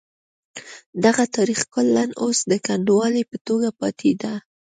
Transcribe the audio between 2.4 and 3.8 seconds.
د کنډوالې په توګه